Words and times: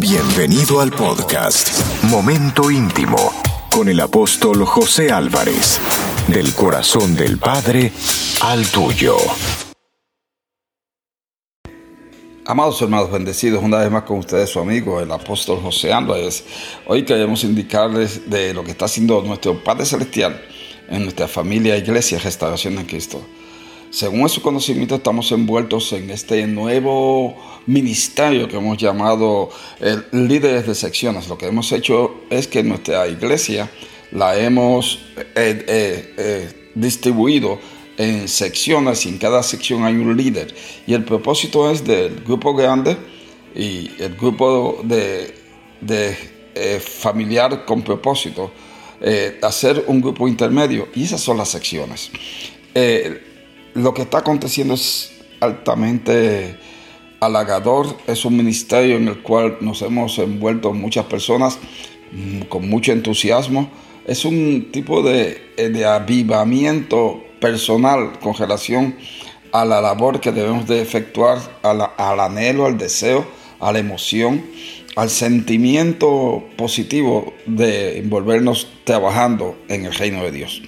Bienvenido 0.00 0.80
al 0.80 0.92
podcast 0.92 2.04
Momento 2.04 2.70
Íntimo 2.70 3.18
con 3.70 3.86
el 3.86 4.00
apóstol 4.00 4.64
José 4.64 5.12
Álvarez, 5.12 5.78
del 6.26 6.54
corazón 6.54 7.14
del 7.14 7.36
Padre 7.36 7.92
al 8.40 8.66
tuyo. 8.68 9.18
Amados 12.46 12.80
hermanos, 12.80 13.12
bendecidos 13.12 13.62
una 13.62 13.76
vez 13.76 13.90
más 13.90 14.04
con 14.04 14.20
ustedes, 14.20 14.48
su 14.48 14.58
amigo, 14.60 15.02
el 15.02 15.12
apóstol 15.12 15.60
José 15.60 15.92
Álvarez. 15.92 16.46
Hoy 16.86 17.04
queremos 17.04 17.44
indicarles 17.44 18.30
de 18.30 18.54
lo 18.54 18.64
que 18.64 18.70
está 18.70 18.86
haciendo 18.86 19.20
nuestro 19.20 19.62
Padre 19.62 19.84
Celestial 19.84 20.40
en 20.88 21.02
nuestra 21.02 21.28
familia, 21.28 21.76
iglesia, 21.76 22.18
restauración 22.18 22.78
en 22.78 22.86
Cristo. 22.86 23.20
Según 23.90 24.30
su 24.30 24.40
conocimiento, 24.40 24.94
estamos 24.94 25.30
envueltos 25.30 25.92
en 25.92 26.10
este 26.10 26.46
nuevo 26.46 27.36
ministerio 27.72 28.48
que 28.48 28.56
hemos 28.56 28.78
llamado 28.78 29.50
el 29.80 30.28
líderes 30.28 30.66
de 30.66 30.74
secciones. 30.74 31.28
Lo 31.28 31.38
que 31.38 31.46
hemos 31.46 31.72
hecho 31.72 32.22
es 32.30 32.46
que 32.46 32.62
nuestra 32.62 33.08
iglesia 33.08 33.70
la 34.12 34.38
hemos 34.38 35.00
eh, 35.16 35.24
eh, 35.36 36.14
eh, 36.16 36.72
distribuido 36.74 37.58
en 37.96 38.28
secciones 38.28 39.04
y 39.04 39.10
en 39.10 39.18
cada 39.18 39.42
sección 39.42 39.84
hay 39.84 39.94
un 39.94 40.16
líder. 40.16 40.54
Y 40.86 40.94
el 40.94 41.04
propósito 41.04 41.70
es 41.70 41.84
del 41.84 42.22
grupo 42.24 42.54
grande 42.54 42.96
y 43.54 43.90
el 43.98 44.14
grupo 44.16 44.80
de, 44.84 45.34
eh, 46.54 46.80
familiar 46.80 47.64
con 47.64 47.82
propósito, 47.82 48.50
eh, 49.00 49.38
hacer 49.42 49.84
un 49.86 50.00
grupo 50.00 50.28
intermedio. 50.28 50.88
Y 50.94 51.04
esas 51.04 51.20
son 51.20 51.36
las 51.36 51.50
secciones. 51.50 52.10
Eh, 52.74 53.22
lo 53.74 53.92
que 53.92 54.02
está 54.02 54.18
aconteciendo 54.18 54.74
es 54.74 55.12
altamente 55.40 56.56
halagador. 57.20 57.96
Es 58.06 58.24
un 58.24 58.36
ministerio 58.36 58.96
en 58.96 59.08
el 59.08 59.22
cual 59.22 59.58
nos 59.60 59.82
hemos 59.82 60.18
envuelto 60.18 60.72
muchas 60.72 61.06
personas 61.06 61.58
mm, 62.12 62.42
con 62.42 62.68
mucho 62.68 62.92
entusiasmo. 62.92 63.70
Es 64.06 64.24
un 64.24 64.70
tipo 64.72 65.02
de, 65.02 65.52
de 65.56 65.84
avivamiento 65.84 67.22
personal 67.38 68.18
con 68.20 68.34
relación 68.34 68.96
a 69.52 69.64
la 69.64 69.80
labor 69.80 70.20
que 70.20 70.32
debemos 70.32 70.66
de 70.66 70.80
efectuar, 70.80 71.38
al 71.62 72.20
anhelo, 72.20 72.66
al 72.66 72.78
deseo, 72.78 73.26
a 73.58 73.72
la 73.72 73.78
emoción, 73.78 74.44
al 74.96 75.10
sentimiento 75.10 76.44
positivo 76.56 77.34
de 77.46 77.98
envolvernos 77.98 78.68
trabajando 78.84 79.56
en 79.68 79.84
el 79.86 79.94
reino 79.94 80.22
de 80.24 80.32
Dios. 80.32 80.62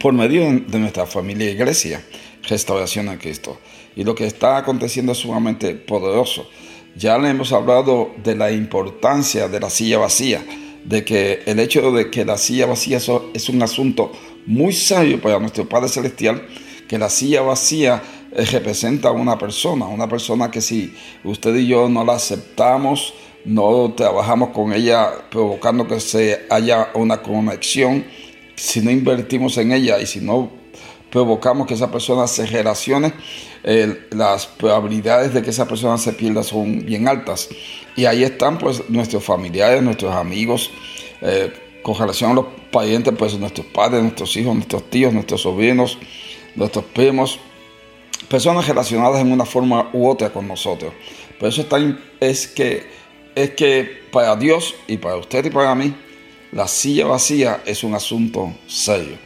Por 0.00 0.12
medio 0.12 0.42
de 0.42 0.78
nuestra 0.78 1.06
familia 1.06 1.50
iglesia, 1.50 2.04
restauración 2.48 3.08
a 3.08 3.18
Cristo. 3.18 3.58
Y 3.96 4.04
lo 4.04 4.14
que 4.14 4.26
está 4.26 4.56
aconteciendo 4.56 5.12
es 5.12 5.18
sumamente 5.18 5.74
poderoso. 5.74 6.48
Ya 6.96 7.18
le 7.18 7.30
hemos 7.30 7.52
hablado 7.52 8.12
de 8.22 8.36
la 8.36 8.52
importancia 8.52 9.48
de 9.48 9.60
la 9.60 9.70
silla 9.70 9.98
vacía, 9.98 10.44
de 10.84 11.04
que 11.04 11.42
el 11.46 11.58
hecho 11.58 11.90
de 11.92 12.10
que 12.10 12.24
la 12.24 12.36
silla 12.36 12.66
vacía 12.66 12.98
es 12.98 13.48
un 13.48 13.62
asunto 13.62 14.12
muy 14.46 14.72
sabio 14.72 15.20
para 15.20 15.38
nuestro 15.38 15.68
Padre 15.68 15.88
Celestial 15.88 16.46
que 16.88 16.98
la 16.98 17.08
silla 17.08 17.42
vacía 17.42 18.02
eh, 18.32 18.44
representa 18.44 19.08
a 19.08 19.12
una 19.12 19.38
persona, 19.38 19.86
una 19.86 20.08
persona 20.08 20.50
que 20.50 20.60
si 20.60 20.94
usted 21.24 21.54
y 21.56 21.66
yo 21.66 21.88
no 21.88 22.04
la 22.04 22.14
aceptamos, 22.14 23.14
no 23.44 23.92
trabajamos 23.96 24.50
con 24.50 24.72
ella 24.72 25.10
provocando 25.30 25.86
que 25.86 26.00
se 26.00 26.46
haya 26.50 26.90
una 26.94 27.22
conexión, 27.22 28.04
si 28.56 28.80
no 28.80 28.90
invertimos 28.90 29.56
en 29.58 29.72
ella 29.72 29.98
y 30.00 30.06
si 30.06 30.20
no 30.20 30.50
provocamos 31.14 31.68
que 31.68 31.74
esa 31.74 31.92
persona 31.92 32.26
se 32.26 32.44
relacione, 32.44 33.12
las 34.10 34.46
probabilidades 34.46 35.32
de 35.32 35.42
que 35.42 35.50
esa 35.50 35.68
persona 35.68 35.96
se 35.96 36.12
pierda 36.12 36.42
son 36.42 36.84
bien 36.84 37.06
altas. 37.06 37.50
Y 37.94 38.06
ahí 38.06 38.24
están 38.24 38.58
pues 38.58 38.90
nuestros 38.90 39.22
familiares, 39.22 39.80
nuestros 39.80 40.12
amigos, 40.12 40.72
eh, 41.20 41.52
con 41.84 41.96
relación 41.96 42.32
a 42.32 42.34
los 42.34 42.46
parientes, 42.72 43.14
pues 43.16 43.38
nuestros 43.38 43.64
padres, 43.66 44.02
nuestros 44.02 44.36
hijos, 44.36 44.56
nuestros 44.56 44.90
tíos, 44.90 45.12
nuestros 45.12 45.42
sobrinos, 45.42 45.98
nuestros 46.56 46.84
primos, 46.86 47.38
personas 48.28 48.66
relacionadas 48.66 49.20
en 49.20 49.30
una 49.30 49.44
forma 49.44 49.90
u 49.92 50.08
otra 50.08 50.32
con 50.32 50.48
nosotros. 50.48 50.92
Pero 51.38 51.46
eso 51.46 51.60
está, 51.60 51.78
es, 52.18 52.48
que, 52.48 52.88
es 53.36 53.50
que 53.50 54.02
para 54.10 54.34
Dios 54.34 54.74
y 54.88 54.96
para 54.96 55.14
usted 55.14 55.44
y 55.44 55.50
para 55.50 55.76
mí, 55.76 55.94
la 56.50 56.66
silla 56.66 57.06
vacía 57.06 57.62
es 57.64 57.84
un 57.84 57.94
asunto 57.94 58.52
serio. 58.66 59.16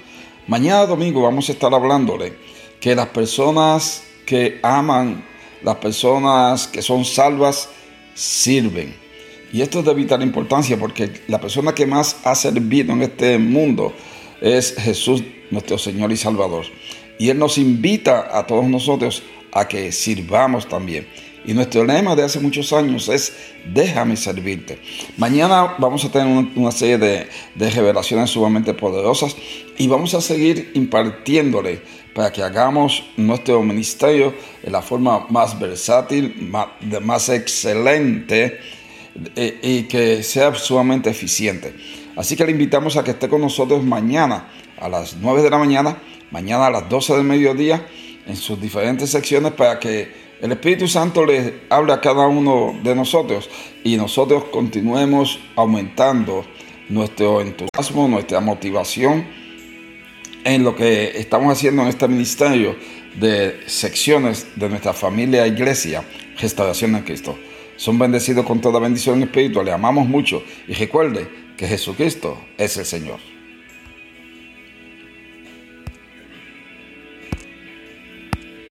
Mañana 0.49 0.87
domingo 0.87 1.21
vamos 1.21 1.49
a 1.51 1.53
estar 1.53 1.73
hablándole 1.75 2.33
que 2.81 2.95
las 2.95 3.09
personas 3.09 4.03
que 4.25 4.59
aman, 4.63 5.23
las 5.63 5.77
personas 5.77 6.67
que 6.67 6.81
son 6.81 7.05
salvas, 7.05 7.69
sirven 8.15 8.95
y 9.53 9.61
esto 9.61 9.81
es 9.81 9.85
de 9.85 9.93
vital 9.93 10.23
importancia 10.23 10.79
porque 10.79 11.23
la 11.29 11.39
persona 11.39 11.75
que 11.75 11.87
más 11.87 12.17
ha 12.25 12.35
servido 12.35 12.95
en 12.95 13.03
este 13.03 13.39
mundo 13.39 13.93
es 14.41 14.75
Jesús, 14.77 15.23
nuestro 15.51 15.77
Señor 15.77 16.13
y 16.13 16.17
Salvador. 16.17 16.65
Y 17.19 17.31
Él 17.31 17.39
nos 17.39 17.59
invita 17.59 18.29
a 18.37 18.47
todos 18.47 18.67
nosotros 18.67 19.23
a 19.53 19.67
que 19.67 19.93
sirvamos 19.93 20.69
también. 20.69 21.07
Y 21.45 21.55
nuestro 21.55 21.83
lema 21.85 22.15
de 22.15 22.25
hace 22.25 22.41
muchos 22.41 22.73
años 22.73 23.09
es 23.09 23.33
déjame 23.73 24.17
servirte. 24.17 24.79
Mañana 25.17 25.77
vamos 25.79 26.05
a 26.05 26.11
tener 26.11 26.47
una 26.55 26.71
serie 26.71 26.99
de, 26.99 27.71
revelaciones 27.71 28.31
sumamente 28.31 28.75
poderosas 28.75 29.35
y 29.79 29.87
vamos 29.87 30.13
a 30.15 30.21
seguir 30.21 30.73
impartiéndole 30.75 31.81
para 32.15 32.31
que 32.33 32.43
hagamos 32.43 33.05
nuestro 33.17 33.63
ministerio 33.63 34.35
de 34.63 34.71
la 34.71 34.83
forma 34.83 35.27
más 35.31 35.59
versátil, 35.59 36.37
más, 36.51 36.67
más 37.03 37.29
excelente 37.31 38.59
eh, 39.35 39.59
y 39.63 39.83
que 39.85 40.23
sea 40.23 40.55
sumamente 40.55 41.09
eficiente. 41.09 41.73
Así 42.17 42.37
que 42.37 42.45
le 42.45 42.51
invitamos 42.51 42.97
a 42.97 43.05
que 43.05 43.13
esté 43.13 43.29
con 43.29 43.41
nosotros 43.41 43.83
mañana 43.85 44.49
a 44.81 44.89
las 44.89 45.17
9 45.17 45.43
de 45.43 45.51
la 45.51 45.59
mañana, 45.59 45.97
mañana 46.31 46.67
a 46.67 46.71
las 46.71 46.89
12 46.89 47.17
del 47.17 47.25
mediodía, 47.25 47.87
en 48.27 48.37
sus 48.37 48.61
diferentes 48.61 49.11
secciones 49.11 49.53
para 49.53 49.79
que 49.79 50.29
el 50.41 50.53
Espíritu 50.53 50.87
Santo 50.87 51.25
le 51.25 51.63
hable 51.71 51.93
a 51.93 52.01
cada 52.01 52.27
uno 52.27 52.79
de 52.83 52.95
nosotros 52.95 53.51
y 53.83 53.97
nosotros 53.97 54.45
continuemos 54.45 55.41
aumentando 55.57 56.45
nuestro 56.89 57.41
entusiasmo, 57.41 58.07
nuestra 58.09 58.41
motivación 58.41 59.27
en 60.45 60.65
lo 60.65 60.77
que 60.77 61.19
estamos 61.19 61.53
haciendo 61.53 61.83
en 61.83 61.89
este 61.89 62.07
ministerio 62.07 62.77
de 63.19 63.61
secciones 63.67 64.47
de 64.57 64.69
nuestra 64.69 64.93
familia 64.93 65.47
iglesia, 65.47 66.05
Restauración 66.39 66.95
en 66.95 67.03
Cristo 67.03 67.37
son 67.79 67.97
bendecidos 67.97 68.45
con 68.45 68.61
toda 68.61 68.81
bendición 68.81 69.23
espiritual, 69.23 69.65
le 69.65 69.73
amamos 69.73 70.07
mucho 70.07 70.43
y 70.67 70.75
recuerde 70.75 71.29
que 71.57 71.67
Jesucristo 71.67 72.37
es 72.59 72.77
el 72.77 72.85
Señor. 72.85 73.38